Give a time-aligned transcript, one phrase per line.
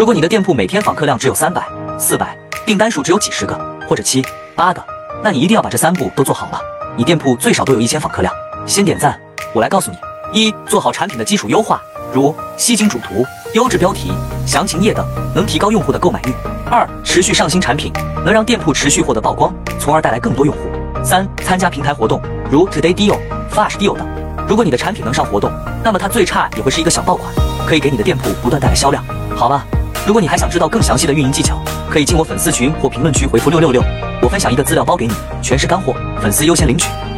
[0.00, 1.62] 如果你的店铺每天访客量只有三百、
[1.98, 3.54] 四百，订单数只有几十个
[3.86, 4.24] 或者七
[4.56, 4.82] 八个，
[5.22, 6.58] 那你一定要把这三步都做好了。
[6.96, 8.32] 你店铺最少都有一千访客量。
[8.64, 9.20] 先点赞，
[9.52, 9.98] 我来告诉你：
[10.32, 11.82] 一、做好产品的基础优化，
[12.14, 14.10] 如吸睛主图、优质标题、
[14.46, 16.30] 详情页等，能提高用户的购买欲；
[16.70, 17.92] 二、持续上新产品，
[18.24, 20.60] 能让店铺持续获得曝光，从而带来更多用户；
[21.04, 23.18] 三、参加平台活动，如 Today Deal、
[23.52, 24.08] Flash Deal 等。
[24.48, 25.52] 如果你的产品能上活动，
[25.84, 27.30] 那么它最差也会是一个小爆款，
[27.66, 29.04] 可以给你的店铺不断带来销量。
[29.36, 29.62] 好了，
[30.10, 31.56] 如果你还想知道更详细的运营技巧，
[31.88, 33.80] 可以进我粉丝群或评论区回复六六六，
[34.20, 36.88] 我分享一个资料包给你，全是干货，粉丝优先领取。